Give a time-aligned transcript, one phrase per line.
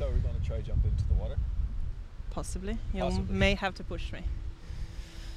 [0.00, 1.36] So we're going to try jump into the water.
[2.30, 2.78] Possibly.
[2.94, 3.36] You Possibly.
[3.36, 4.20] may have to push me.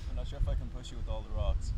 [0.10, 1.74] I'm not sure if I can push you with all the rocks.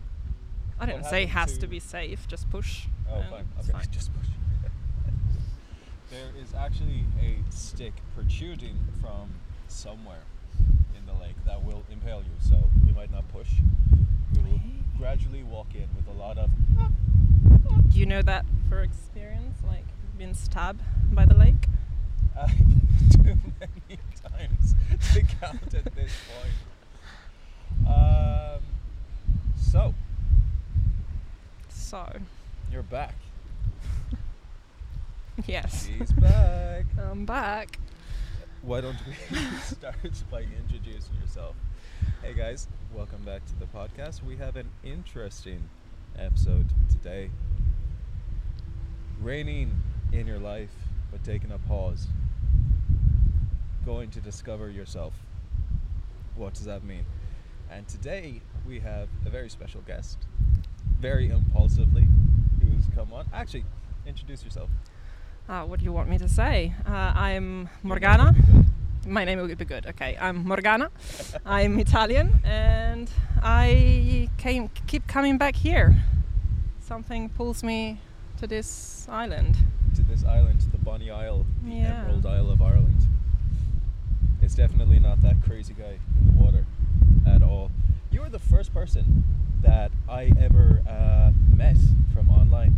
[0.80, 2.86] I didn't What say has to to- be safe, just push.
[3.10, 3.46] Oh, and fine.
[3.58, 4.28] it's Okay, just push.
[6.12, 9.32] there is actually a stick protruding from
[9.68, 10.22] somewhere
[10.96, 13.50] in the lake that will impale you, so we might not push.
[14.36, 14.60] We will
[15.00, 16.52] gradually walk in with a lot of.
[17.92, 19.58] Do you know that for experience?
[19.66, 19.86] Like,
[20.20, 21.66] been stabbed by the lake?
[22.38, 22.48] Uh,
[23.12, 24.76] too many times
[25.14, 27.88] to count at this point.
[27.88, 28.62] Um,
[29.56, 29.94] so,
[31.70, 32.06] So,
[32.70, 33.16] you're back.
[35.48, 35.88] yes.
[35.88, 36.86] She's back.
[37.10, 37.80] I'm back.
[38.64, 39.96] Why don't we start
[40.30, 41.56] by introducing yourself?
[42.22, 44.24] Hey guys, welcome back to the podcast.
[44.24, 45.70] We have an interesting
[46.18, 47.30] episode today.
[49.22, 49.82] Raining
[50.12, 50.72] in your life,
[51.12, 52.08] but taking a pause.
[53.86, 55.14] Going to discover yourself.
[56.36, 57.06] What does that mean?
[57.70, 60.18] And today we have a very special guest,
[61.00, 62.08] very impulsively,
[62.60, 63.28] who's come on.
[63.32, 63.64] Actually,
[64.08, 64.70] introduce yourself.
[65.48, 66.74] Uh, what do you want me to say?
[66.88, 68.34] Uh, I'm Morgana.
[68.34, 68.66] would be good.
[69.12, 69.86] My name would be good.
[69.86, 70.90] Okay, I'm Morgana.
[71.46, 73.08] I'm Italian, and
[73.44, 75.96] I came keep coming back here.
[76.80, 78.00] Something pulls me
[78.38, 79.58] to this island.
[79.96, 82.02] to this island, the Bonny Isle, the Yeah.
[82.02, 83.08] Emerald Isle of Ireland.
[84.46, 86.68] It's definitely not that crazy guy in the water
[87.26, 87.72] at all.
[88.12, 89.24] You were the first person
[89.64, 91.78] that I ever uh, met
[92.14, 92.76] from online.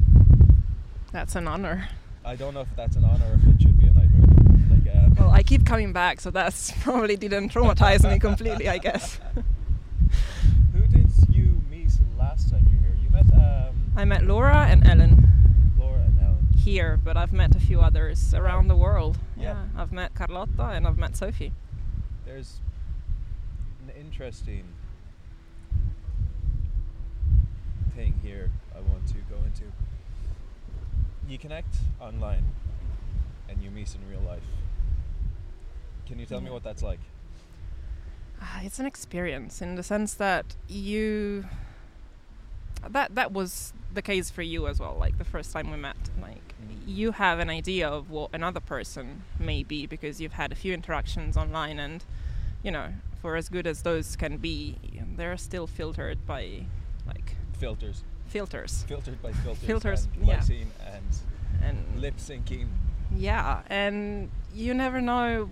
[1.12, 1.90] That's an honor.
[2.24, 4.28] I don't know if that's an honor or if it should be a nightmare.
[4.72, 8.78] Like, uh, Well, I keep coming back, so that's probably didn't traumatize me completely, I
[8.78, 9.20] guess.
[10.74, 12.98] who did you meet last time you were here?
[13.04, 15.27] You met um, I met Laura and Ellen Laura and Ellen.
[16.68, 19.18] Here, but I've met a few others around the world.
[19.38, 19.68] Yeah.
[19.78, 21.54] I've met Carlotta and I've met Sophie.
[22.26, 22.60] There's
[23.82, 24.66] an interesting
[27.96, 29.64] thing here I want to go into.
[31.30, 32.44] You connect online
[33.48, 34.44] and you meet in real life.
[36.06, 37.00] Can you tell me what that's like?
[38.42, 41.46] Ah, It's an experience in the sense that you
[42.90, 45.98] that that was the case for you as well like the first time we met
[46.22, 46.47] like.
[46.86, 50.74] You have an idea of what another person may be because you've had a few
[50.74, 52.04] interactions online and
[52.64, 52.90] you know
[53.22, 54.76] for as good as those can be
[55.16, 56.66] they're still filtered by
[57.06, 58.04] like Filters.
[58.28, 59.64] filters Filtered by filters.
[59.66, 60.44] Filters, and yeah.
[60.94, 61.06] and
[61.64, 62.68] and lip syncing.
[63.16, 65.50] yeah and you never know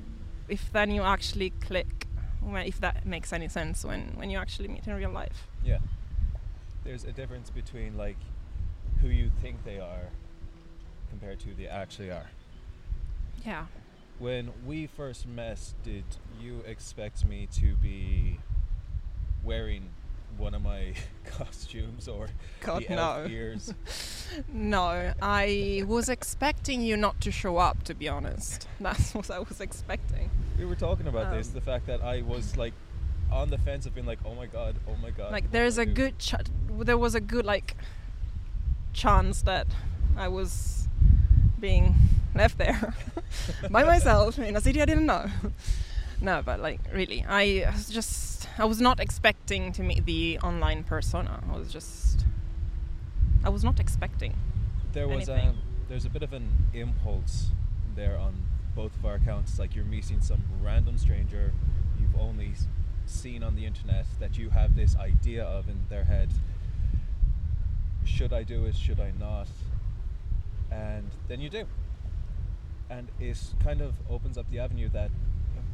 [0.47, 2.07] if then you actually click
[2.53, 5.79] if that makes any sense when when you actually meet in real life Yeah.
[6.83, 8.17] There's a difference between like
[9.01, 10.11] who you think they are
[11.09, 12.29] compared to who they actually are.
[13.45, 13.65] yeah
[14.19, 16.05] When we first met, did
[16.41, 18.39] you expect me to be
[19.43, 19.89] wearing
[20.37, 20.93] one of my
[21.25, 22.27] costumes or
[22.61, 23.31] God, the elf no.
[23.31, 23.73] ears?
[24.51, 28.67] No, I was expecting you not to show up, to be honest.
[28.81, 30.29] That's what I was expecting.
[30.57, 32.73] We were talking about this, Um, the fact that I was like
[33.31, 35.31] on the fence of being like, oh my god, oh my god.
[35.31, 36.33] like there's a do?" good ch-
[36.69, 37.75] there was a good like
[38.93, 39.67] chance that
[40.17, 40.84] I was
[41.65, 41.95] being
[42.35, 42.93] left there
[43.71, 45.25] by myself in a city I didn't know.
[46.21, 50.83] no, but like really, I was just I was not expecting to meet the online
[50.83, 51.41] persona.
[51.51, 52.23] I was just
[53.43, 54.33] I was not expecting.
[54.93, 55.49] there was anything.
[55.49, 55.57] um,
[55.89, 57.35] there's a bit of an impulse
[57.95, 58.33] there on
[58.75, 59.51] both of our accounts.
[59.51, 61.51] It's like you're meeting some random stranger
[61.99, 62.51] you've only
[63.07, 66.29] seen on the internet that you have this idea of in their head.
[68.03, 68.75] Should I do it?
[68.75, 69.47] Should I not?
[70.71, 71.65] And then you do.
[72.89, 75.09] And it kind of opens up the avenue that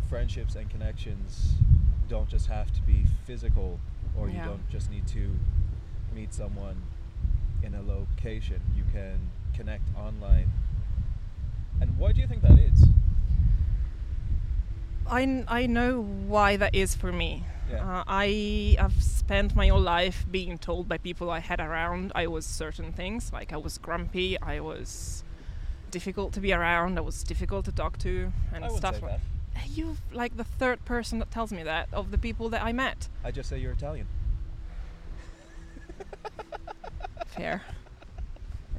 [0.10, 1.54] friendships and connections
[2.10, 3.80] don't just have to be physical
[4.18, 5.34] or you don't just need to
[6.14, 6.82] meet someone
[7.64, 8.62] in a location.
[8.76, 10.52] You can connect online.
[11.80, 12.86] And why do you think that is?
[15.08, 17.46] I, I know why that is for me.
[17.72, 18.00] Yeah.
[18.00, 22.28] Uh, I have spent my whole life being told by people I had around I
[22.28, 23.32] was certain things.
[23.32, 25.24] Like I was grumpy, I was
[25.90, 29.20] difficult to be around, I was difficult to talk to, and I stuff like
[29.70, 33.10] You like the third person that tells me that of the people that I met.
[33.24, 34.08] I just say you're Italian.
[37.28, 37.62] Fair.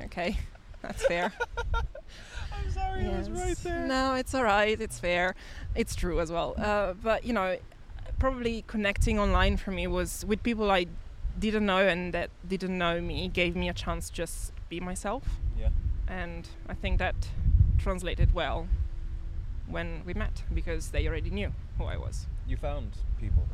[0.05, 0.37] Okay,
[0.83, 1.33] that's fair.
[2.53, 3.87] I'm sorry, I was right there.
[3.87, 4.79] No, it's all right.
[4.81, 5.35] It's fair.
[5.75, 6.55] It's true as well.
[6.59, 7.57] Uh, but you know,
[8.23, 10.87] probably connecting online for me was with people I
[11.41, 15.25] didn't know and that didn't know me gave me a chance to just be myself,
[15.59, 15.71] Yeah.
[16.07, 17.17] and I think that
[17.79, 18.69] translated well
[19.67, 22.29] when we met because they already knew who I was.
[22.47, 23.45] You found people.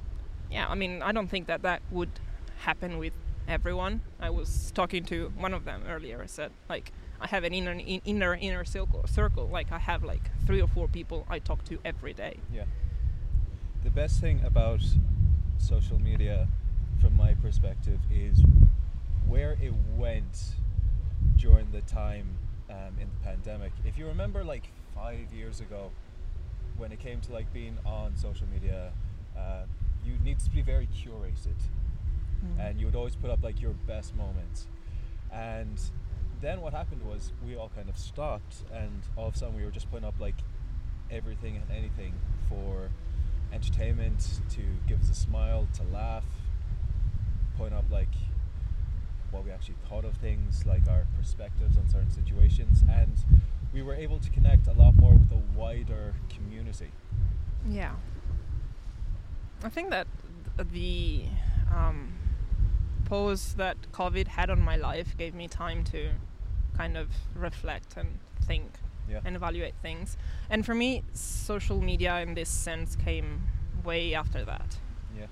[0.50, 2.10] Yeah, I mean, I don't think that that would
[2.58, 3.14] happen with
[3.56, 4.02] everyone.
[4.20, 6.20] I was talking to one of them earlier.
[6.22, 6.92] I said, like,
[7.22, 7.74] I have an inner
[8.04, 9.06] inner inner circle.
[9.06, 9.46] Circle.
[9.58, 12.36] Like, I have like three or four people I talk to every day.
[12.52, 12.64] Yeah.
[13.84, 14.80] The best thing about
[15.56, 16.48] social media,
[17.00, 18.42] from my perspective, is
[19.26, 20.54] where it went
[21.36, 22.36] during the time
[22.70, 23.72] um, in the pandemic.
[23.84, 25.90] If you remember, like five years ago,
[26.76, 28.92] when it came to like being on social media,
[29.36, 29.62] uh,
[30.04, 31.58] you need to be very curated,
[32.58, 34.66] and you would always put up like your best moments.
[35.32, 35.80] And
[36.40, 39.64] then what happened was we all kind of stopped, and all of a sudden we
[39.64, 40.36] were just putting up like
[41.10, 42.14] everything and anything
[42.48, 42.90] for
[43.52, 46.24] entertainment, to give us a smile, to laugh,
[47.56, 48.08] point up like
[49.30, 53.16] what we actually thought of things, like our perspectives on certain situations, and
[53.72, 56.90] we were able to connect a lot more with a wider community.
[57.68, 57.92] Yeah.
[59.62, 60.06] I think that
[60.72, 61.24] the
[61.74, 62.12] um,
[63.04, 66.10] pause that COVID had on my life gave me time to
[66.76, 68.70] kind of reflect and think
[69.08, 69.20] Yeah.
[69.24, 70.16] and evaluate things.
[70.50, 73.42] And for me, social media in this sense came
[73.84, 74.76] way after that
[75.18, 75.26] Yeah.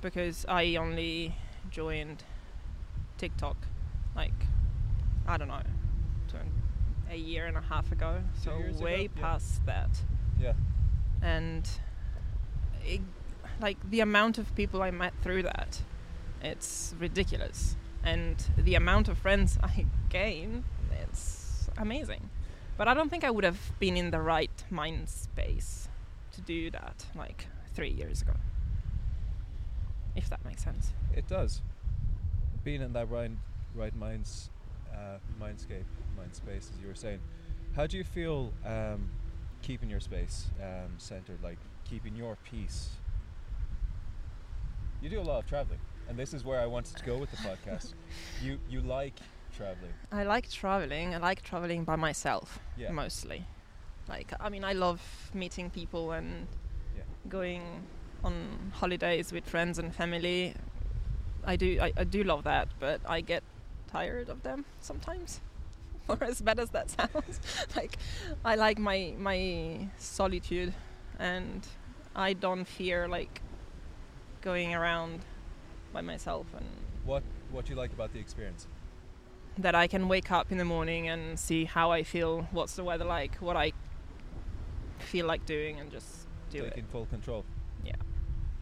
[0.00, 1.34] because I only
[1.70, 2.24] joined
[3.18, 3.56] TikTok
[4.16, 4.32] like
[5.26, 5.60] I don't know,
[7.10, 8.22] a year and a half ago.
[8.36, 9.20] Two So years ago, way yeah.
[9.22, 9.90] past that
[10.40, 10.52] Yeah.
[11.22, 11.68] and
[12.84, 13.00] it,
[13.60, 15.82] like the amount of people I met through that,
[16.42, 17.76] it's ridiculous.
[18.04, 20.64] And the amount of friends I gain,
[21.02, 22.30] it's amazing.
[22.78, 25.88] But I don't think I would have been in the right mind space
[26.32, 28.34] to do that like three years ago.
[30.14, 30.92] If that makes sense.
[31.14, 31.60] It does.
[32.62, 33.32] Being in that right,
[33.74, 34.50] right minds,
[34.94, 35.84] uh, mindscape,
[36.16, 37.18] mind space, as you were saying.
[37.74, 39.10] How do you feel um,
[39.60, 42.90] keeping your space um, centered, like keeping your peace?
[45.02, 47.30] You do a lot of traveling, and this is where I wanted to go with
[47.30, 47.94] the podcast.
[48.42, 49.14] You you like
[49.58, 51.14] traveling, I like traveling.
[51.14, 52.92] I like traveling by myself Yeah.
[52.92, 53.44] mostly.
[54.08, 55.00] Like, I mean, I love
[55.34, 56.46] meeting people and
[56.96, 57.62] yeah, going
[58.24, 60.54] on holidays with friends and family.
[61.44, 63.42] I do I, I do love that, but I get
[63.92, 65.40] tired of them sometimes.
[66.08, 67.40] or as bad as that sounds.
[67.76, 67.98] like
[68.44, 70.72] I like my my solitude
[71.18, 71.66] and
[72.16, 73.42] I don't fear like
[74.40, 75.20] going around
[75.92, 76.66] by myself and
[77.04, 77.22] What
[77.52, 78.66] what do you like about the experience?
[79.58, 82.84] That I can wake up in the morning and see how I feel, what's the
[82.84, 83.72] weather like, what I
[84.98, 86.70] feel like doing and just do Taking it.
[86.74, 87.44] Taking full control
[87.84, 87.94] Yeah.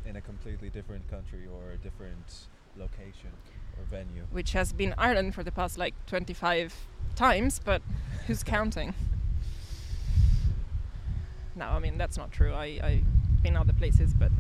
[0.06, 3.30] in a completely different country or a different location
[3.78, 4.24] or venue.
[4.30, 6.74] which has been Ireland for the past like 25
[7.14, 7.82] times, but
[8.26, 8.94] who's counting?
[11.54, 12.52] No, I mean that's not true.
[12.52, 14.30] I I've been other places, but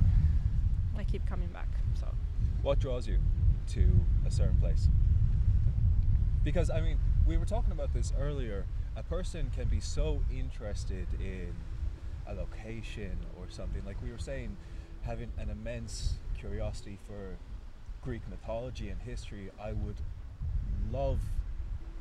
[0.96, 1.68] I keep coming back.
[1.98, 2.06] So
[2.62, 3.18] What draws you
[3.68, 3.88] to
[4.26, 4.88] a certain place?
[6.46, 8.66] Because I mean, we were talking about this earlier.
[8.94, 11.52] A person can be so interested in
[12.24, 13.84] a location or something.
[13.84, 14.56] Like we were saying,
[15.02, 17.36] having an immense curiosity for
[18.00, 19.96] Greek mythology and history, I would
[20.92, 21.18] love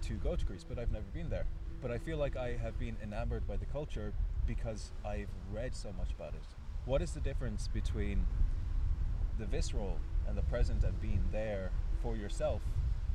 [0.03, 1.47] to go to Greece, but I've never been there.
[1.81, 4.13] But I feel like I have been enamored by the culture
[4.45, 6.43] because I've read so much about it.
[6.85, 8.27] What is the difference between
[9.39, 9.97] the visceral
[10.27, 11.71] and the present and being there
[12.03, 12.61] for yourself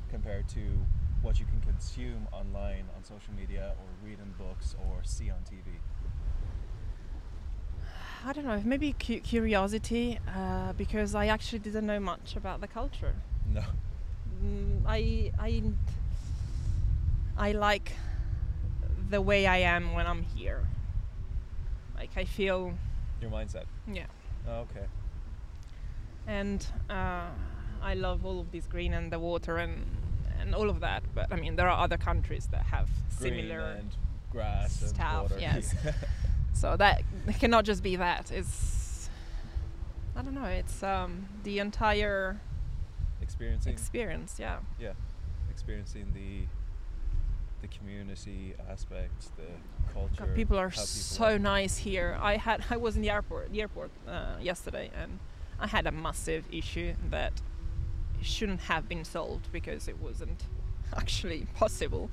[0.09, 0.59] compared to
[1.21, 5.37] what you can consume online on social media or read in books or see on
[5.39, 5.61] TV?
[8.25, 12.67] I don't know, maybe cu- curiosity, uh, because I actually didn't know much about the
[12.67, 13.15] culture.
[13.51, 13.63] No.
[14.43, 15.63] Mm, I, I,
[17.37, 17.93] I like
[19.09, 20.63] the way I am when I'm here.
[21.95, 22.73] Like I feel,
[23.21, 23.65] Your mindset.
[23.91, 24.05] yeah,
[24.47, 24.85] Oh, okay.
[26.27, 27.27] and uh,
[27.81, 29.85] I love all of this green and the water and
[30.41, 31.03] and all of that.
[31.13, 33.81] But I mean, there are other countries that have similar
[34.31, 35.37] grass and stuff, water.
[35.39, 35.75] yes.
[36.53, 38.29] So that it cannot just be that.
[38.29, 39.09] It's
[40.15, 40.43] I don't know.
[40.45, 42.39] It's um, the entire
[43.21, 43.71] Experiencing.
[43.71, 44.35] experience.
[44.37, 44.57] Yeah.
[44.79, 44.91] yeah.
[45.49, 46.45] Experiencing the
[47.61, 50.25] the community aspect, the culture.
[50.25, 51.39] God, people are how so are.
[51.39, 52.17] nice here.
[52.21, 55.19] I had I was in the airport, the airport uh, yesterday, and
[55.59, 57.33] I had a massive issue that
[58.21, 60.43] shouldn't have been solved because it wasn't
[60.95, 62.09] actually possible.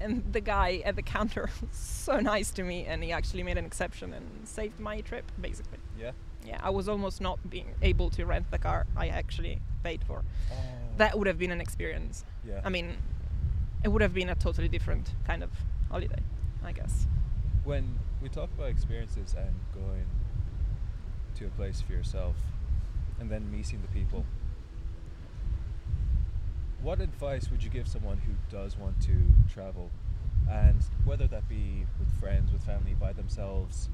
[0.00, 3.58] And the guy at the counter was so nice to me, and he actually made
[3.58, 5.78] an exception and saved my trip, basically.
[5.98, 6.12] Yeah.
[6.46, 10.24] Yeah, I was almost not being able to rent the car I actually paid for.
[10.50, 10.54] Oh.
[10.96, 12.24] That would have been an experience.
[12.46, 12.62] Yeah.
[12.64, 12.96] I mean,
[13.84, 15.50] it would have been a totally different kind of
[15.90, 16.22] holiday,
[16.64, 17.06] I guess.
[17.64, 20.06] when we talk about experiences and going
[21.36, 22.36] to a place for yourself
[23.18, 24.24] and then meeting the people
[26.82, 29.16] what advice would you give someone who does want to
[29.52, 29.90] travel?
[30.50, 33.88] And whether that be with friends with family by themselves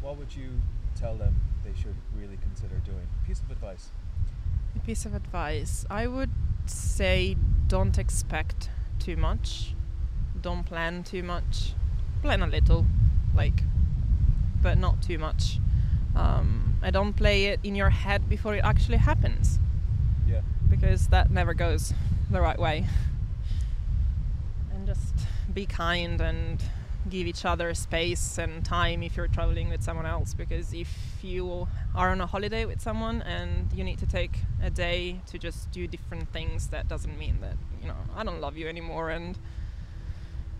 [0.00, 0.50] what would you
[0.94, 3.06] tell them they should really consider doing?
[3.26, 3.90] Piece of advice.
[4.76, 5.84] A piece of advice.
[5.90, 6.30] I would
[6.66, 7.36] say
[7.66, 9.74] don't expect too much,
[10.40, 11.74] don't plan too much,
[12.22, 12.86] plan a little,
[13.34, 13.62] like,
[14.62, 15.58] but not too much.
[16.14, 19.58] Um, I don't play it in your head before it actually happens
[20.78, 21.92] because that never goes
[22.30, 22.86] the right way.
[24.72, 25.14] And just
[25.52, 26.62] be kind and
[27.08, 30.34] give each other space and time if you're traveling with someone else.
[30.34, 30.90] Because if
[31.22, 35.38] you are on a holiday with someone and you need to take a day to
[35.38, 39.10] just do different things, that doesn't mean that, you know, I don't love you anymore
[39.10, 39.38] and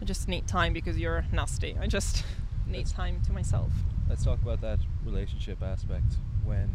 [0.01, 1.77] I just need time because you're nasty.
[1.81, 2.25] I just
[2.67, 3.73] need time to myself.
[4.09, 6.71] let's talk about that relationship aspect when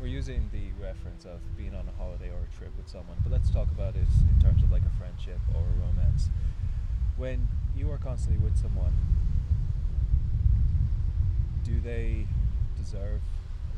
[0.00, 3.30] we're using the reference of being on a holiday or a trip with someone but
[3.32, 6.30] let's talk about it in terms of like a friendship or a romance
[7.16, 8.92] when you are constantly with someone
[11.64, 12.26] do they
[12.76, 13.20] deserve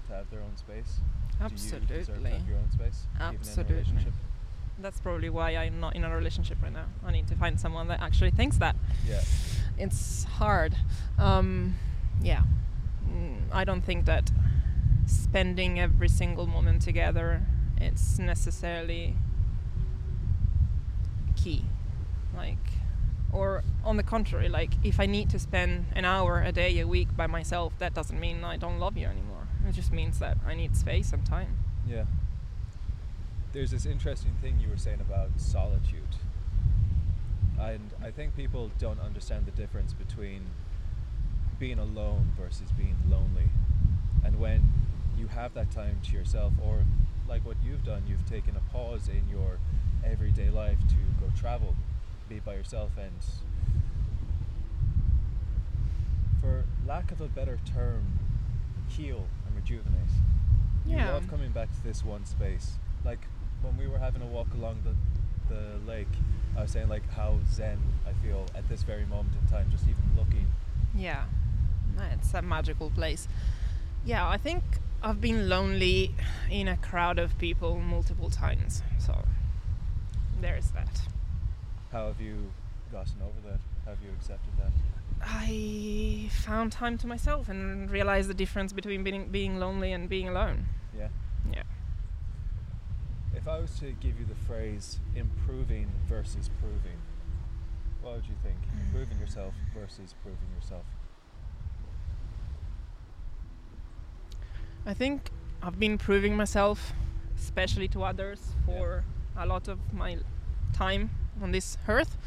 [0.09, 0.99] to have their own space
[1.39, 2.31] do you deserve to Absolutely.
[2.31, 3.75] have your own space even in a Absolutely.
[3.75, 4.13] relationship
[4.79, 6.87] That's probably why I'm not in a relationship right now.
[7.05, 8.75] I need to find someone that actually thinks that.
[9.07, 9.21] yeah
[9.79, 10.75] It's hard.
[11.19, 11.75] Um,
[12.23, 12.43] yeah.
[13.09, 14.31] Mm, I don't think that
[15.07, 17.43] spending every single moment together
[17.83, 19.17] it's necessarily
[21.37, 21.65] key.
[22.35, 22.57] Like
[23.33, 26.87] or on the contrary, like if I need to spend an hour a day a
[26.87, 29.49] week by myself, that doesn't mean I don't love you anymore.
[29.69, 31.57] It just means that I need space and time.
[31.87, 32.05] Yeah.
[33.53, 36.17] There's this interesting thing you were saying about solitude.
[37.59, 40.47] And I think people don't understand the difference between
[41.59, 43.51] being alone versus being lonely.
[44.25, 44.73] And when
[45.23, 46.83] you have that time to yourself, or
[47.29, 49.59] like what you've done, you've taken a pause in your
[50.05, 51.77] everyday life to go travel,
[52.29, 53.13] be by yourself, and
[56.41, 58.19] for lack of a better term,
[58.89, 60.11] heal and rejuvenate.
[60.85, 61.13] You Yeah.
[61.13, 62.79] love coming back to this one space.
[63.05, 63.21] Like
[63.63, 64.95] when we were having a walk along the
[65.49, 66.09] the lake,
[66.57, 69.85] I was saying like how zen I feel at this very moment in time, just
[69.87, 70.47] even looking.
[70.95, 71.25] Yeah,
[72.13, 73.29] it's a magical place.
[74.05, 74.63] Yeah, I think
[75.05, 76.15] I've been lonely
[76.49, 78.83] in a crowd of people multiple times.
[78.99, 79.25] So
[80.41, 81.03] there's that.
[81.91, 82.53] How have you
[82.93, 83.61] gotten over that?
[83.85, 84.71] Have you accepted that?
[85.21, 90.29] I found time to myself and realized the difference between being being lonely and being
[90.29, 90.67] alone.
[90.97, 91.09] Yeah.
[91.53, 91.63] Yeah.
[93.35, 96.99] If I was to give you the phrase improving versus proving,
[98.03, 98.59] what would you think?
[98.71, 98.81] Hmm.
[98.87, 100.85] Improving yourself versus proving yourself.
[104.85, 105.31] I think
[105.63, 106.93] I've been proving myself,
[107.37, 108.65] especially to others, Yeah.
[108.67, 109.05] for
[109.37, 110.19] a lot of my
[110.73, 111.11] time
[111.41, 112.19] on this earth.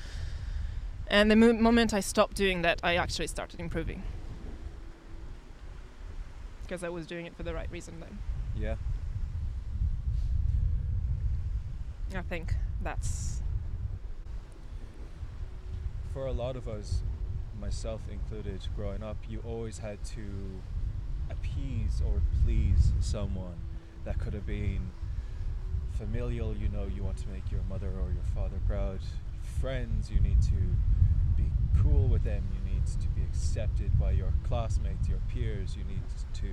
[1.08, 4.04] And the mo- moment I stopped doing that, I actually started improving.
[6.64, 8.18] Because I was doing it for the right reason then.
[8.56, 8.76] Yeah.
[12.16, 13.42] I think that's
[16.14, 17.04] For a lot of us,
[17.60, 20.62] myself included, growing up, you always had to
[21.30, 23.56] appease or please someone.
[24.04, 24.92] That could have been
[25.98, 29.00] familial, you know, you want to make your mother or your father proud.
[29.60, 30.56] Friends, you need to
[31.36, 31.50] be
[31.82, 36.04] cool with them, you need to be accepted by your classmates, your peers, you need
[36.34, 36.48] to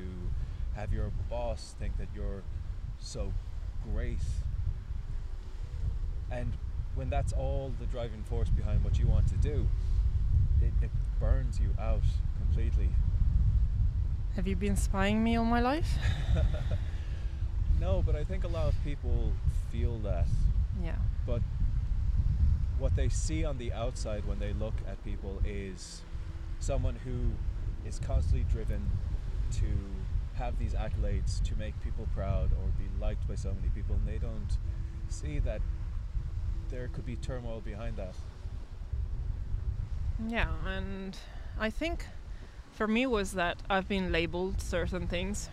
[0.74, 2.42] have your boss think that you're
[2.98, 3.32] so
[3.92, 4.22] great.
[6.30, 6.52] And
[6.94, 9.68] when that's all the driving force behind what you want to do,
[10.60, 12.02] it, it burns you out
[12.38, 12.90] completely.
[14.36, 15.98] Have you been spying me all my life?
[17.80, 19.32] No, but I think a lot of people
[19.72, 20.28] feel that.
[20.80, 20.94] yeah.
[21.26, 21.42] But
[22.78, 26.02] what they see on the outside when they look at people is
[26.60, 27.32] someone who
[27.84, 28.88] is constantly driven
[29.54, 29.66] to
[30.34, 34.06] have these accolades to make people proud or be liked by so many people, and
[34.06, 34.58] they don't
[35.08, 35.60] see that
[36.70, 38.14] there could be turmoil behind that.
[40.28, 41.16] Yeah, and
[41.58, 42.06] I think
[42.82, 45.48] for me was that I've been labeled certain things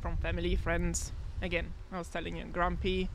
[0.00, 1.12] from family, friends.
[1.42, 3.10] Again, I was telling you, grumpy,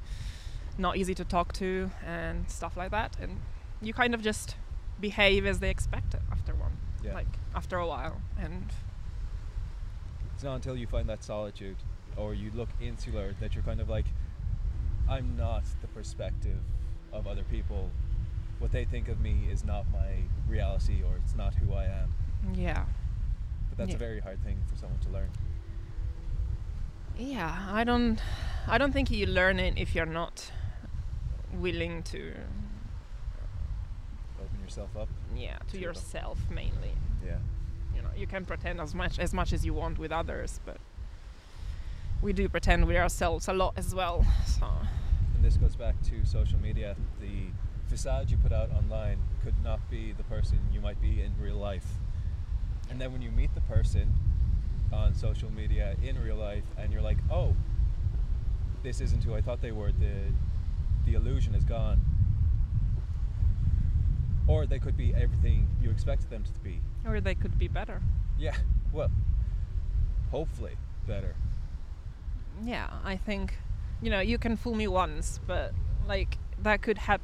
[0.78, 3.18] not easy to talk to, and stuff like that.
[3.20, 3.40] And
[3.82, 4.58] you kind of just
[5.00, 7.16] behave as they expect it after one, Yeah.
[7.16, 7.26] like
[7.56, 8.22] after a while.
[8.38, 8.72] And
[10.36, 11.78] It's not until you find that solitude
[12.16, 14.06] or you look insular that you're kind of like,
[15.10, 16.62] I'm not the perspective
[17.12, 17.90] of other people.
[18.60, 22.14] What they think of me is not my reality or it's not who I am.
[22.54, 22.86] Yeah,
[23.70, 23.96] But that's Yeah.
[23.96, 25.30] a very hard thing for someone to learn.
[27.18, 28.22] yeah, I don't,
[28.68, 30.52] I don't think you learn it if you're not
[31.54, 32.34] willing to,
[34.42, 35.10] Open yourself up.
[35.36, 36.94] yeah, to To- yourself mainly.
[37.26, 37.38] Yeah.
[37.96, 40.78] you know you can pretend as much as much as you want with others but
[42.22, 44.66] we do pretend with ourselves a lot as well so
[45.36, 46.96] And this goes back to social media.
[47.20, 47.48] The
[47.90, 51.56] facade you put out online could not be the person you might be in real
[51.58, 51.88] life.
[52.90, 54.14] And then when you meet the person
[54.92, 57.56] on social media in real life and you're like, oh,
[58.84, 60.34] this isn't who I thought they were, the
[61.06, 62.02] the illusion is gone.
[64.48, 66.82] Or they could be everything you expected them to be.
[67.06, 68.02] or they could be better
[68.38, 68.56] Yeah,
[68.92, 69.12] well,
[70.32, 70.76] hopefully
[71.08, 71.36] better.
[72.64, 73.58] yeah i think
[74.02, 75.74] you know you can fool me once but
[76.08, 77.24] like that could happen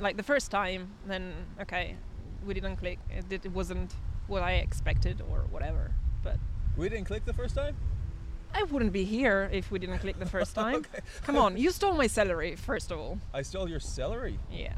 [0.00, 1.96] like the first time then okay
[2.46, 3.94] we didn't click it, it wasn't
[4.26, 6.36] what i expected or whatever but
[6.76, 7.74] We didn't click the first time?
[8.54, 11.00] i wouldn't be here if we didn't click the first time Okay.
[11.24, 14.38] come on you stole my salary first of all I stole your celery.
[14.50, 14.74] yeah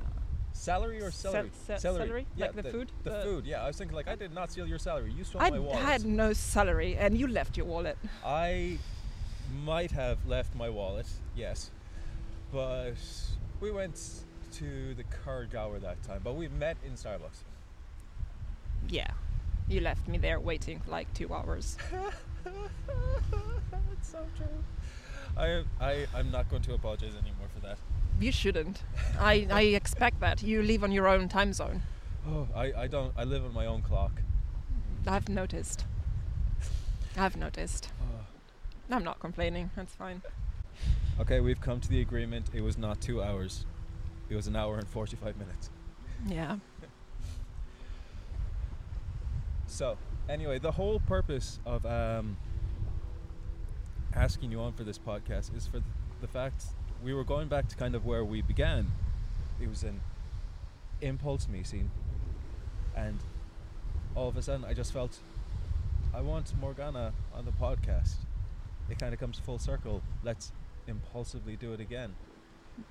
[0.52, 1.50] Salary or Cel- celery?
[1.66, 2.26] ce- celery?
[2.36, 2.92] Yeah, Like the food?
[3.02, 3.64] The, The- food, yeah.
[3.64, 5.10] I was thinking, like, I did not steal your salary.
[5.12, 5.82] You stole I my wallet.
[5.82, 7.98] I had no salary, and you left your wallet.
[8.24, 8.78] I
[9.64, 11.72] might have left my wallet, yes.
[12.52, 12.94] But
[13.60, 13.98] we went
[14.54, 17.42] to the Cargower that time, but we met in Starbucks.
[18.88, 19.10] Yeah,
[19.68, 21.76] you left me there waiting like two hours.
[22.46, 24.46] it's so true.
[25.36, 27.78] I, I, I'm not going to apologize anymore for that.
[28.20, 28.82] You shouldn't.
[29.18, 30.42] I, I expect that.
[30.42, 31.82] You live on your own time zone.
[32.28, 33.12] Oh, I, I don't.
[33.16, 34.22] I live on my own clock.
[35.06, 35.84] I've noticed.
[37.16, 37.88] I've noticed.
[38.00, 38.24] Oh.
[38.94, 39.70] I'm not complaining.
[39.74, 40.22] That's fine.
[41.18, 42.46] Okay, we've come to the agreement.
[42.54, 43.64] It was not two hours.
[44.28, 45.70] It was an hour and 45 minutes.
[46.26, 46.56] Yeah.
[49.66, 49.96] So,
[50.28, 52.36] anyway, the whole purpose of um,
[54.14, 55.84] asking you on for this podcast is for th-
[56.20, 56.66] the fact
[57.02, 58.92] we were going back to kind of where we began.
[59.60, 60.00] It was an
[61.00, 61.90] impulse meeting,
[62.94, 63.18] and
[64.14, 65.18] all of a sudden, I just felt
[66.14, 68.14] I want Morgana on the podcast.
[68.88, 70.02] It kind of comes full circle.
[70.22, 70.52] Let's
[70.86, 72.14] impulsively do it again.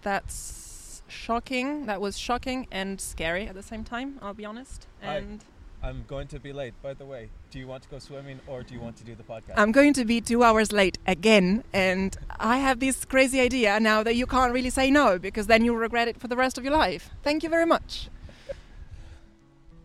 [0.01, 1.85] That's shocking.
[1.85, 4.19] That was shocking and scary at the same time.
[4.21, 4.87] I'll be honest.
[5.01, 5.43] I- And
[5.81, 7.29] I'm going to be late, by the way.
[7.51, 9.55] Do you want to go swimming or do you want to do the podcast?
[9.57, 11.63] I'm going to be two hours late again.
[11.73, 15.65] And I have this crazy idea now that you can't really say no because then
[15.65, 17.09] you'll regret it for the rest of your life.
[17.21, 18.07] Thank you very much.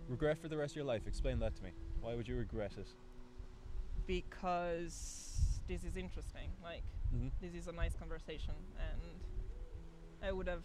[0.09, 1.03] Regret for the rest of your life.
[1.07, 1.71] Explain that to me.
[2.01, 2.87] Why would you regret it?
[4.07, 6.49] Because this is interesting.
[6.63, 6.83] Like
[7.15, 7.29] Mm-hmm.
[7.41, 9.01] this is a nice conversation and
[10.23, 10.63] I would have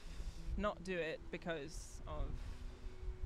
[0.57, 2.29] not do it because of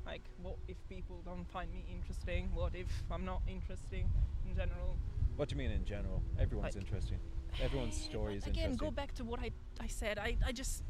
[0.05, 2.49] like what if people don't find me interesting?
[2.53, 4.09] What if I'm not interesting
[4.49, 4.95] in general?
[5.35, 6.23] What do you mean in general?
[6.39, 7.19] Everyone's Like- interesting.
[7.61, 10.19] Everyone's story is again, go back to what I, I said.
[10.19, 10.83] I, I just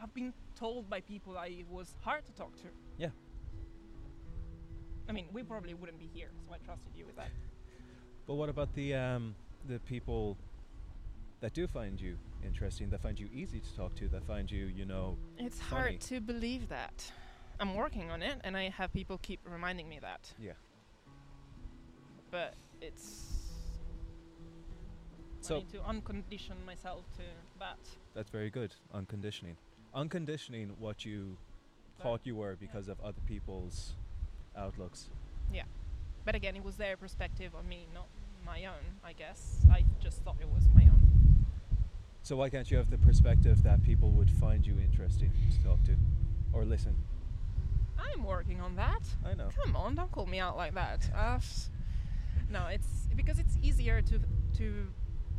[0.00, 2.68] I've been told by people I was hard to talk to.
[2.98, 3.08] Yeah.
[5.08, 7.30] I mean, we probably wouldn't be here, so I trusted you with that.
[8.26, 9.34] But what about the um,
[9.66, 10.36] the people
[11.40, 14.66] that do find you interesting, They find you easy to talk to, They find you,
[14.66, 15.82] you know, It's Funny.
[15.82, 17.12] hard to believe that.
[17.60, 20.32] I'm working on it, and I have people keep reminding me that.
[20.38, 20.52] yeah.
[22.30, 23.24] But it's
[25.40, 27.22] So I need to uncondition myself to
[27.58, 27.78] that.
[28.14, 28.74] that's very good.
[28.92, 29.56] Unconditioning,
[29.94, 31.36] unconditioning what you
[32.00, 33.94] thought you were because of other people's
[34.56, 35.08] outlooks.
[35.52, 35.64] Yeah,
[36.24, 38.08] but again, it was their perspective on me, not
[38.44, 38.84] my own.
[39.02, 41.00] I guess I just thought it was my own.
[42.28, 45.82] So why can't you have the perspective that people would find you interesting to talk
[45.84, 45.96] to,
[46.52, 46.94] or listen?
[47.98, 49.00] I'm working on that.
[49.24, 49.48] I know.
[49.64, 51.08] Come on, don't call me out like that.
[51.16, 51.40] Uh,
[52.50, 54.20] no, it's because it's easier to
[54.58, 54.88] to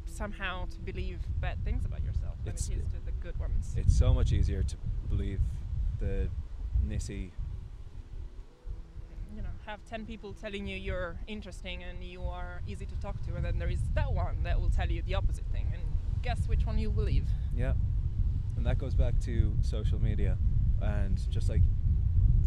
[0.06, 3.75] somehow to believe bad things about yourself than It's- it is to the good ones.
[3.78, 4.75] It's so much easier to
[5.10, 5.41] believe
[5.99, 6.28] the
[6.88, 7.30] nissy.
[9.36, 13.21] you know, have ten people telling you you're interesting and you are easy to talk
[13.28, 15.84] to, and then there is that one that will tell you the opposite thing, and
[16.21, 17.25] guess which one you believe.
[17.55, 17.73] Yeah.
[18.55, 20.38] And that goes back to social media
[20.82, 21.62] and just like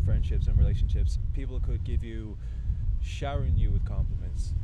[0.04, 1.18] friendships and relationships.
[1.32, 2.36] People could give you,
[3.00, 4.54] showering you with compliments.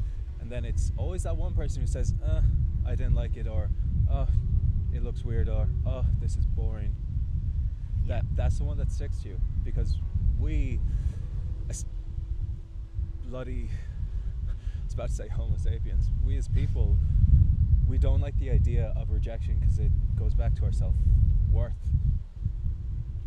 [0.41, 2.43] And then it's always that one person who says, uh,
[2.87, 3.71] I didn't like it, or,
[4.11, 4.27] oh,
[4.95, 6.95] it looks weird, or, oh, this is boring.
[8.07, 9.99] That That's the one that sticks to you because
[10.39, 10.81] we,
[11.69, 11.85] as
[13.25, 13.69] bloody,
[14.49, 16.97] I was about to say Homo sapiens, we as people,
[17.89, 20.95] we don't like the idea of rejection because it goes back to our self
[21.51, 21.73] worth.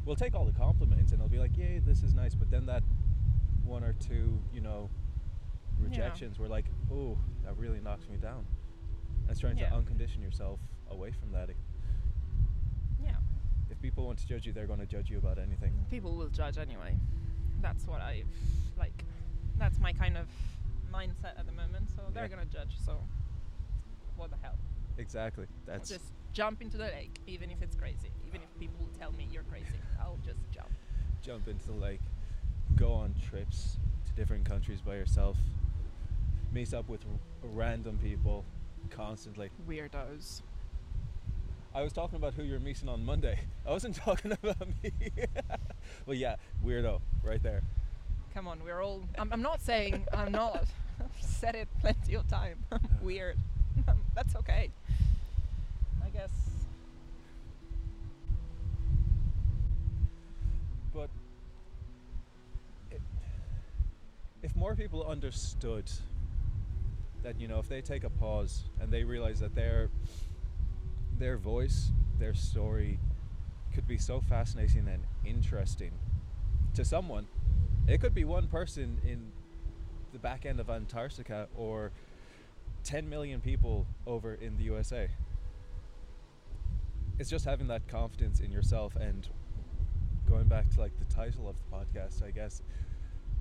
[0.05, 2.35] We'll take all the compliments and it'll be like, yay, this is nice.
[2.35, 2.83] But then that
[3.63, 4.89] one or two, you know,
[5.79, 5.85] Yeah.
[5.87, 8.45] rejections, we're like, oh, that really knocks me down.
[9.21, 9.69] And it's trying Yeah.
[9.69, 11.49] to uncondition yourself away from that.
[13.03, 13.15] Yeah,
[13.69, 15.73] If people want to judge you, they're going to judge you about anything.
[15.89, 16.95] people will judge anyway.
[17.61, 18.23] That's what I
[18.77, 19.05] like.
[19.57, 20.27] That's my kind of
[20.91, 21.89] mindset at the moment.
[21.89, 22.29] So they're Yeah.
[22.29, 22.77] gonna judge.
[22.79, 23.07] So
[24.21, 24.55] what the hell?
[24.99, 25.47] Exactly.
[25.65, 28.11] That's just jump into the lake, even if it's crazy.
[28.27, 29.65] Even if people tell me you're crazy,
[29.99, 30.69] I'll just jump.
[31.23, 32.01] jump into the lake,
[32.75, 35.37] go on trips to different countries by yourself,
[36.53, 38.45] meet up with r- random people
[38.91, 39.49] constantly.
[39.67, 40.43] Weirdos.
[41.73, 43.39] I was talking about who you're meeting on Monday.
[43.65, 44.91] I wasn't talking about me.
[46.05, 47.63] well, yeah, weirdo, right there.
[48.35, 49.03] Come on, we're all.
[49.17, 50.65] I'm, I'm not saying I'm not.
[50.99, 52.63] I've said it plenty of time.
[52.71, 53.37] I'm weird.
[54.13, 54.69] That's okay.
[56.05, 56.31] I guess.
[60.93, 61.09] But
[62.91, 62.95] i
[64.43, 65.89] if more people understood
[67.23, 69.89] that, you know, if they take a pause and they realize that their
[71.19, 72.99] their voice, their story
[73.73, 75.91] could be so fascinating and interesting
[76.73, 77.27] to someone.
[77.87, 79.31] It could be one person in
[80.13, 81.91] the back end of Antarctica or
[82.83, 85.09] 10 million people over in the USA.
[87.19, 89.27] It's just having that confidence in yourself and
[90.27, 92.61] going back to like the title of the podcast, I guess,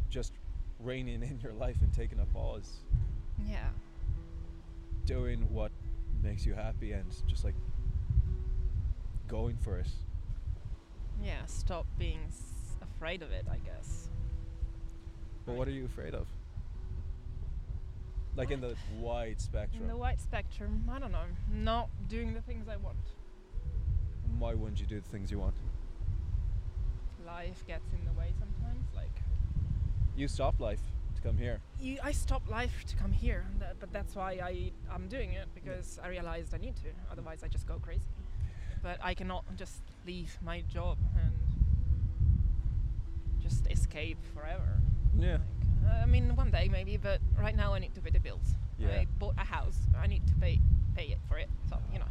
[0.09, 0.35] just
[0.79, 2.81] reining in your life and taking a pause,
[3.47, 3.71] Yeah.
[5.07, 5.73] doing what
[6.23, 7.55] makes you happy and just like
[9.29, 9.89] going for it.
[11.23, 11.45] Yeah.
[11.47, 13.47] Stop being s- afraid of it.
[13.51, 14.09] I guess.
[15.47, 16.27] But what are you afraid of?
[18.37, 19.83] Like in the wide spectrum.
[19.83, 21.25] In the wide spectrum, I don't know.
[21.53, 22.97] Not doing the things I want.
[24.39, 25.55] Why wouldn't you do the things you want?
[27.27, 28.87] Life gets in the way sometimes.
[28.95, 29.23] Like
[30.17, 30.81] You stopped life
[31.17, 31.61] to come here.
[31.81, 33.45] you, I stopped life to come here,
[33.81, 36.89] but that's why I I'm doing it because I realized I need to.
[37.13, 38.03] Otherwise, I just go crazy.
[38.83, 41.33] but I cannot just leave my job and
[43.43, 44.81] just escape forever.
[45.19, 45.33] Yeah.
[45.33, 45.60] Like,
[46.03, 48.55] I mean, one day maybe, but right now I need to pay the bills.
[48.79, 48.89] Yeah.
[48.89, 49.79] I bought a house.
[50.01, 50.61] I need to pay
[50.97, 51.49] pay it for it.
[51.69, 52.07] So you know.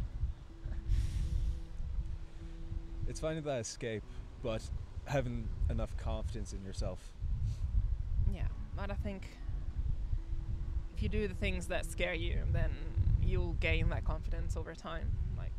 [3.08, 4.04] It's finding that escape,
[4.42, 4.62] but
[5.06, 7.00] having enough confidence in yourself.
[8.32, 9.26] Yeah, but I think
[10.96, 12.70] if you do the things that scare you, then
[13.22, 15.10] you'll gain that confidence over time.
[15.36, 15.52] Like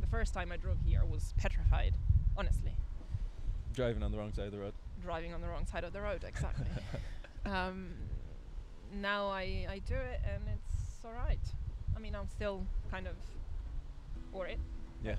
[0.00, 1.96] the first time I drove here, I was petrified,
[2.36, 2.76] honestly,
[3.72, 4.72] Driving on the wrong side of the road.
[5.02, 6.22] driving on the wrong side of the road.
[6.26, 6.66] Exactly.
[7.46, 7.90] um,
[8.92, 11.38] now I I do it and it's all right.
[11.96, 13.14] I mean, I'm still kind of
[14.32, 14.58] for it.
[15.02, 15.16] Yeah.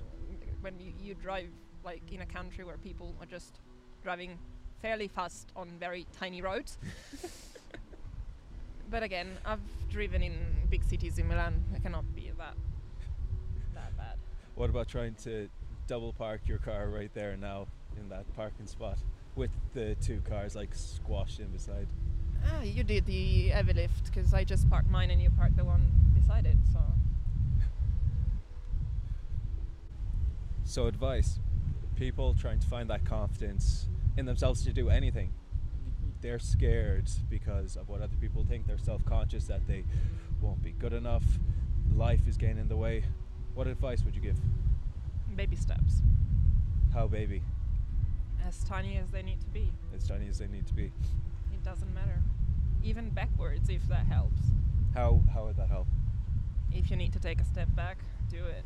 [0.60, 1.48] When you, you drive
[1.84, 3.60] like in a country where people are just
[4.02, 4.38] driving
[4.82, 6.78] fairly fast on very tiny roads.
[8.90, 9.60] but again, I've
[9.90, 10.34] driven in
[10.68, 11.64] big cities in Milan.
[11.74, 12.56] It cannot be that
[13.74, 14.16] that bad.
[14.54, 15.48] What about trying to
[15.86, 18.98] double park your car right there now in that parking spot
[19.36, 21.86] with the two cars like squashed in beside?
[22.46, 25.64] Ah, you did the heavy lift because I just parked mine and you parked the
[25.64, 26.56] one beside it.
[26.72, 26.80] So
[30.64, 31.38] So, advice
[31.94, 35.32] people trying to find that confidence in themselves to do anything.
[36.20, 38.66] They're scared because of what other people think.
[38.66, 39.84] They're self conscious that they
[40.40, 41.24] won't be good enough.
[41.94, 43.04] Life is getting in the way.
[43.54, 44.36] What advice would you give?
[45.34, 46.00] baby steps,
[46.94, 47.42] How, baby?
[48.46, 49.70] as tiny as they need to be.
[49.94, 50.84] As tiny as they need to be.
[51.52, 52.22] It doesn't matter.
[52.82, 54.42] Even backwards, if that helps.
[54.94, 55.88] How, how would that help?
[56.72, 57.98] If you need to take a step back,
[58.30, 58.64] do it.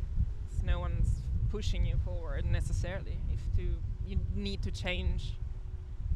[0.51, 3.17] It's no one's pushing you forward necessarily.
[3.31, 5.33] If to you need to change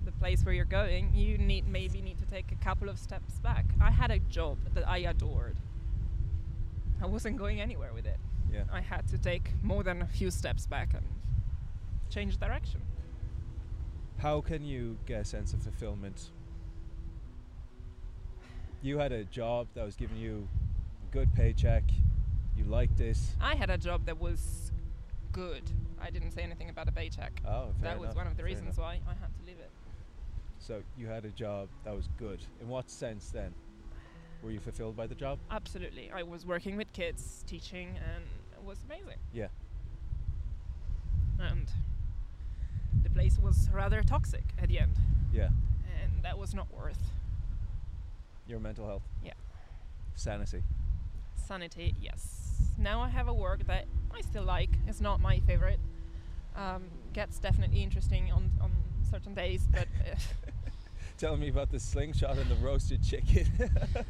[0.03, 3.39] the place where you're going, you need maybe need to take a couple of steps
[3.39, 3.65] back.
[3.81, 5.57] I had a job that I adored.
[7.01, 8.17] I wasn't going anywhere with it.
[8.53, 8.63] Yeah.
[8.71, 11.05] I had to take more than a few steps back and
[12.09, 12.81] change direction.
[14.17, 16.31] How can you get a sense of fulfillment?
[18.85, 20.47] You had a job that was giving you
[21.09, 21.81] a good paycheck.
[22.55, 23.17] You liked it.
[23.41, 24.71] I had a job that was
[25.31, 25.63] good.
[25.99, 27.41] I didn't say anything about a paycheck.
[27.47, 28.85] Oh, fair that was enough, one of the reasons enough.
[28.85, 29.71] why I had to leave it.
[30.59, 32.45] So you had a job that was good.
[32.61, 33.55] In what sense then?
[34.43, 35.39] Were you fulfilled by the job?
[35.49, 36.11] Absolutely.
[36.13, 38.23] I was working with kids, teaching, and
[38.55, 39.17] it was amazing.
[39.33, 39.47] Yeah.
[41.39, 41.67] And
[43.01, 44.99] the place was rather toxic at the end,
[45.33, 45.49] Yeah.
[46.03, 47.01] and that was not worth
[48.47, 49.03] Your mental health.
[49.23, 49.33] Yeah.
[50.15, 50.63] Sanity.
[51.47, 51.95] sanity.
[51.99, 52.71] Yes.
[52.77, 54.69] Now I have a work that I still like.
[54.87, 55.79] It's not my favorite.
[56.55, 58.71] Um, gets definitely interesting on on
[59.09, 59.87] certain days, but.
[59.99, 60.15] Uh,
[61.17, 63.47] Tell me about the slingshot and the roasted chicken.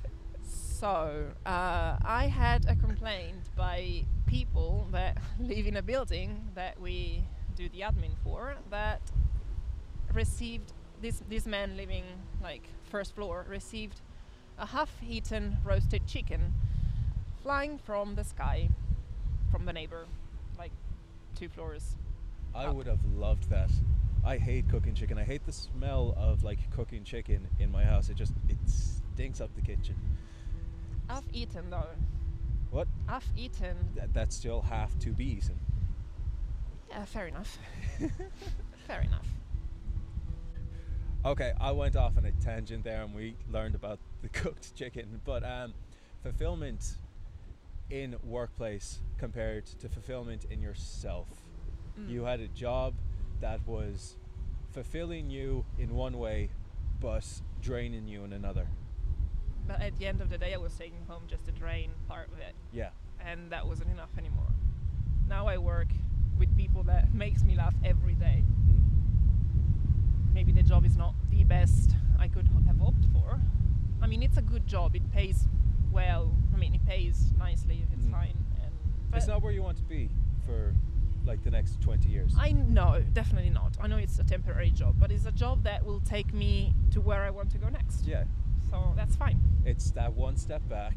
[0.79, 7.23] So, uh, I had a complaint by people that live in a building that we
[7.55, 9.01] do the admin for that
[10.13, 12.03] received this this man living
[12.43, 14.01] like first floor received
[14.57, 16.53] a half-eaten roasted chicken
[17.43, 18.69] flying from the sky
[19.51, 20.05] from the neighbor
[20.57, 20.71] like
[21.35, 21.95] two floors
[22.53, 22.75] I Up.
[22.75, 23.69] would have loved that.
[24.23, 25.17] I hate cooking chicken.
[25.17, 28.07] I hate the smell of like cooking chicken in my house.
[28.09, 29.95] It just it stinks up the kitchen.
[31.09, 31.89] I've eaten though
[32.71, 32.87] What?
[33.09, 35.59] I've eaten That, that still have to be eaten.
[36.89, 37.57] yeah fair enough
[38.87, 39.27] fair enough
[41.25, 45.21] Okay, I went off on a tangent there and we learned about the cooked chicken,
[45.23, 45.73] but um,
[46.23, 46.97] fulfillment
[47.89, 51.27] in workplace compared to fulfillment in yourself.
[51.99, 52.09] Mm.
[52.09, 52.95] You had a job
[53.41, 54.15] that was
[54.71, 56.49] fulfilling you in one way,
[56.99, 57.25] but
[57.61, 58.67] draining you in another.
[59.67, 62.29] but at the end of the day I was taking home just the drain part
[62.31, 64.53] of it Yeah, and that wasn't enough anymore.
[65.27, 65.87] Now I work
[66.37, 68.43] with people that makes me laugh every day.
[70.33, 73.39] Maybe the job is not the best I could have opted for.
[74.05, 74.95] I mean, it's a good job.
[74.95, 75.47] It pays
[75.91, 76.31] well.
[76.53, 77.87] I mean, it pays nicely.
[77.91, 78.11] It's Mm.
[78.11, 78.37] fine.
[78.61, 78.71] And
[79.15, 80.11] it's not where you want to be
[80.45, 80.75] for
[81.25, 82.35] like the next 20 years.
[82.37, 83.77] I know, definitely not.
[83.81, 87.01] I know it's a temporary job, but it's a job that will take me to
[87.01, 88.05] where I want to go next.
[88.05, 88.25] yeah,
[88.69, 89.41] So that's fine.
[89.65, 90.95] it's that one step back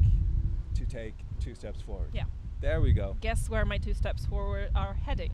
[0.75, 2.11] to take two steps forward.
[2.13, 2.25] Yeah.
[2.61, 3.17] There we go.
[3.21, 5.31] Guess where my two steps forward are heading?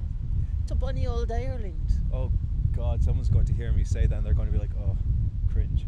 [0.67, 1.91] To bunny old Ireland.
[2.13, 2.31] Oh
[2.71, 4.95] God, someone's going to hear me say that and they're going to be like, oh,
[5.51, 5.85] cringe.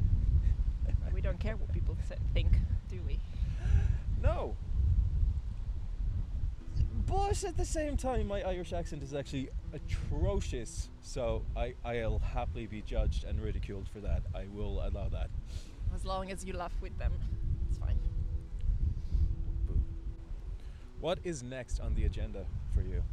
[1.27, 1.95] Don't care what people
[2.33, 2.47] think,
[2.89, 3.19] do we?
[4.21, 4.55] No.
[7.05, 12.65] But at the same time, my Irish accent is actually atrocious, so I, I'll happily
[12.65, 14.23] be judged and ridiculed for that.
[14.33, 15.29] I will allow that.
[15.95, 17.13] As long as you laugh with them,
[17.69, 17.99] it's fine.
[20.99, 23.03] What is next on the agenda for you?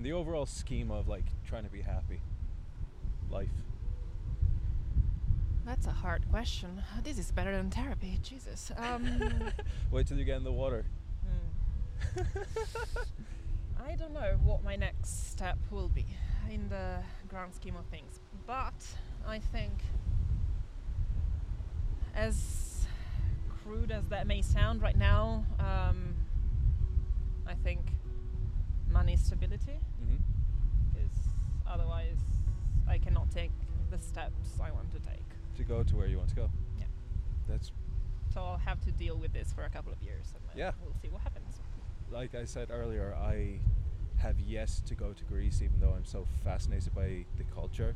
[0.00, 2.22] in the overall scheme of like trying to be happy,
[3.28, 3.50] life.
[5.70, 6.82] That's a hard question.
[7.04, 8.18] This is better than therapy.
[8.24, 8.72] Jesus.
[8.76, 9.52] Um,
[9.92, 10.84] Wait till you get in the water.
[11.24, 12.22] hmm.
[13.88, 16.06] I don't know what my next step will be
[16.50, 16.96] in the
[17.28, 18.74] grand scheme of things, but
[19.24, 19.70] I think,
[22.16, 22.84] as
[23.62, 26.16] crude as that may sound right now, um,
[27.46, 27.80] I think
[28.90, 31.04] money stability, Mm-hmm.
[31.68, 32.18] otherwise
[32.88, 33.52] I cannot take
[33.88, 35.29] the steps I want to take.
[35.60, 36.50] To go to where you want to go.
[36.78, 36.86] Yeah.
[37.46, 37.70] That's
[38.32, 40.70] So I'll have to deal with this for a couple of years, and then Yeah.
[40.82, 41.60] we'll see what happens.
[42.10, 43.14] like I said earlier.
[43.14, 43.60] I
[44.16, 47.94] have yes to go to Greece, even though I'm so fascinated by the culture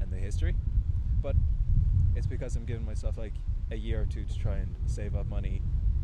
[0.00, 0.56] and the history.
[1.20, 1.36] But
[2.16, 3.34] it's because I'm giving myself like
[3.70, 5.60] a year or two to try and save up money,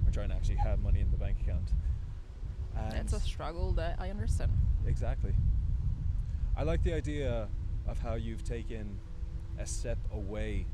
[0.07, 1.73] or try and actually have money in the bank account.
[2.77, 4.53] And That's a struggle that I understand.
[4.87, 5.35] Exactly.
[6.55, 7.49] I like the idea
[7.87, 8.99] of how you've taken
[9.59, 10.67] a step away,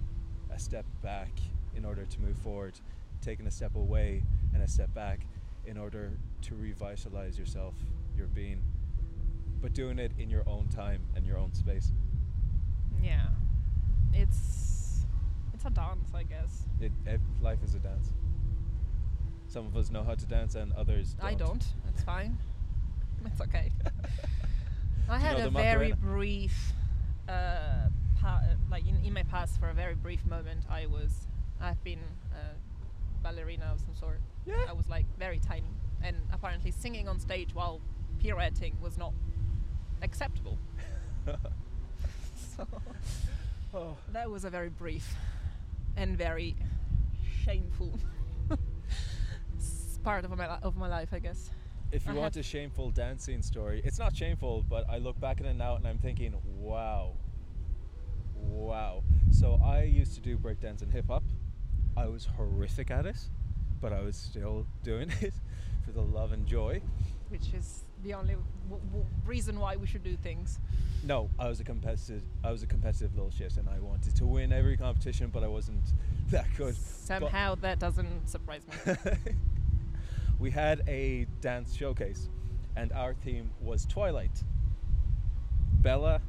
[0.54, 1.30] a step back
[1.76, 2.78] in order to move forward,
[3.20, 5.26] taking a step away and a step back
[5.66, 6.12] in order
[6.42, 7.74] to revitalize yourself,
[8.16, 8.62] your being,
[9.60, 11.90] but doing it in your own time and your own space.
[13.02, 13.26] Yeah,
[14.12, 15.06] it's
[15.52, 16.66] it's a dance, I guess.
[16.80, 18.12] It, it life is a dance.
[19.48, 21.26] Some of us know how to dance and others don't.
[21.26, 21.64] I don't.
[21.88, 22.38] It's fine.
[23.26, 23.72] It's okay.
[25.08, 26.74] I had a very brief,
[27.26, 27.88] uh,
[28.24, 31.26] Uh, like in, in my past, for a very brief moment, I was,
[31.60, 31.98] I've been
[32.32, 34.20] a ballerina of some sort.
[34.46, 34.54] Yeah.
[34.68, 35.70] I was like very tiny,
[36.02, 37.80] and apparently singing on stage while
[38.22, 39.12] pirouetting was not
[40.02, 40.58] acceptable.
[42.56, 42.66] so
[43.74, 43.96] Oh.
[44.12, 45.14] that was a very brief
[45.96, 46.54] and very
[47.44, 47.98] shameful
[50.04, 51.50] part of my li- of my life, I guess.
[51.90, 55.40] If you I want a shameful dancing story, it's not shameful, but I look back
[55.40, 57.12] at it now and I'm thinking, wow,
[58.48, 59.02] wow.
[59.30, 61.24] So I used to do breakdance and hip hop.
[61.96, 63.16] I was horrific at it,
[63.80, 65.34] but I was still doing it
[65.84, 66.80] for the love and joy.
[67.28, 68.36] which is the only
[68.68, 70.58] w- w- reason why we should do things.
[71.04, 72.22] No, I was a competitive.
[72.42, 75.48] I was a competitive little shit, and I wanted to win every competition, but I
[75.48, 75.82] wasn't
[76.30, 76.74] that good.
[76.74, 78.94] But- Somehow that doesn't surprise me.
[80.38, 82.28] we had a dance showcase,
[82.76, 84.42] and our theme was Twilight.
[85.82, 86.22] Bella,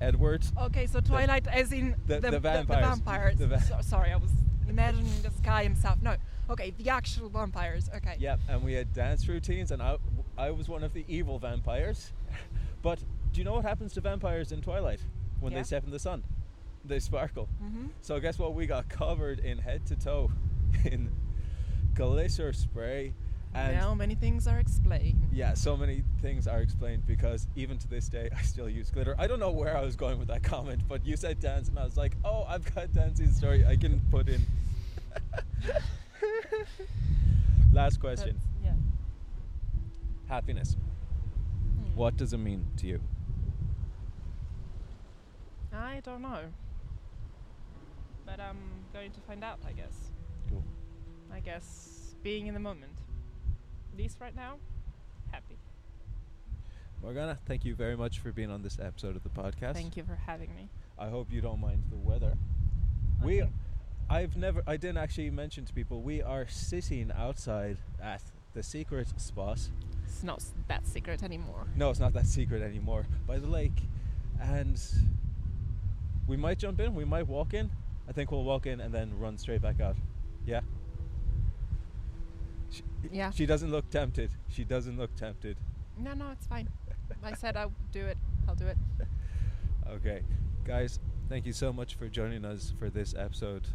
[0.00, 2.84] Edward, okay, so Twilight, as in the- the, the vampires.
[2.86, 3.38] vampires.
[3.38, 4.30] The va- So- sorry, I was
[4.68, 6.00] imagining the sky himself.
[6.00, 6.16] No,
[6.48, 7.90] okay, the actual vampires.
[7.96, 8.16] Okay.
[8.18, 9.98] Yep, and we had dance routines, and I,
[10.38, 12.12] I was one of the evil vampires.
[12.82, 12.98] But
[13.32, 15.00] do you know what happens to vampires in Twilight
[15.40, 15.58] when Yeah.
[15.58, 16.24] they step in the sun?
[16.82, 17.46] They sparkle.
[17.58, 18.54] hmm So guess what?
[18.54, 20.30] We got covered in head to toe
[20.86, 21.10] in
[21.94, 23.12] glitter spray,
[23.54, 25.28] and now many things are explained.
[25.32, 29.14] yeah, so many things are explained because even to this day I still use glitter.
[29.18, 31.78] I don't know where I was going with that comment, but you said dance, and
[31.78, 34.42] I was like, oh, I've got a dancing story I can put in.
[37.72, 38.36] Last question.
[38.36, 38.74] That's- yeah.
[40.28, 40.76] Happiness.
[40.76, 41.96] Hmm.
[41.96, 43.00] What does it mean to you?
[45.72, 46.40] I don't know.
[48.26, 48.58] But I'm
[48.92, 50.10] going to find out, I guess.
[50.48, 50.64] Cool.
[51.32, 52.92] I guess being in the moment.
[53.96, 54.56] Least right now,
[55.30, 55.58] happy.
[57.02, 59.74] Morgana, thank you very much for being on this episode of the podcast.
[59.74, 60.68] Thank you for having me.
[60.98, 62.36] I hope you don't mind the weather.
[63.20, 63.42] I we
[64.08, 68.22] I've never I didn't actually mention to people we are sitting outside at
[68.54, 69.60] the secret spot.
[70.04, 71.66] It's not that secret anymore.
[71.76, 73.06] No, it's not that secret anymore.
[73.26, 73.82] By the lake
[74.40, 74.80] and
[76.26, 77.70] we might jump in, we might walk in.
[78.08, 79.96] I think we'll walk in and then run straight back out.
[83.10, 83.30] Yeah.
[83.30, 84.30] She, doesn't look tempted.
[84.48, 85.56] She doesn't look tempted.
[85.96, 86.68] No, no, it's fine.
[87.22, 88.18] I said I'll do it.
[88.48, 88.76] I'll do it.
[89.88, 90.22] Okay.
[90.64, 93.66] Guys, thank you so much for joining us for this episode.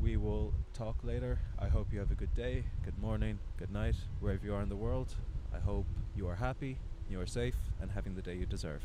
[0.00, 1.40] We will talk later.
[1.58, 4.70] I hope you have a good day, good morning, good night, wherever you are in
[4.70, 5.14] the world.
[5.54, 5.84] I hope
[6.16, 6.78] you are happy,
[7.10, 8.82] you are safe, and having the day you deserve.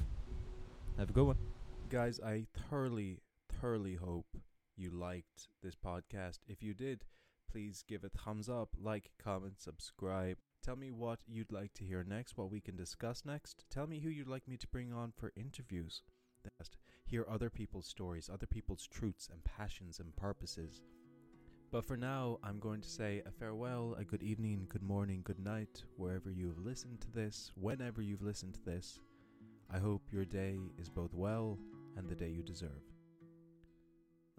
[0.97, 1.37] Have a good one.
[1.89, 3.19] Guys, I thoroughly,
[3.61, 4.25] thoroughly hope
[4.75, 6.39] you liked this podcast.
[6.47, 7.05] If you did,
[7.53, 10.37] please give a thumbs up, like, comment, subscribe.
[10.63, 13.65] Tell me what you'd like to hear next, what we can discuss next.
[13.69, 16.01] Tell me who you'd like me to bring on for interviews.
[17.05, 20.81] Hear other people's stories, other people's truths and passions and purposes.
[21.71, 25.39] But for now, I'm going to say a farewell, a good evening, good morning, good
[25.39, 28.99] night, wherever you've listened to this, whenever you've listened to this.
[29.71, 31.59] I hope your day is both well
[31.97, 32.81] and the day you deserve.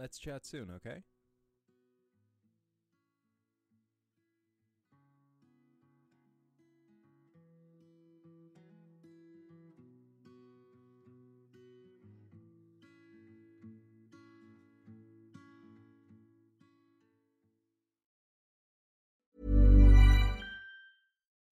[0.00, 1.02] Let's chat soon, okay?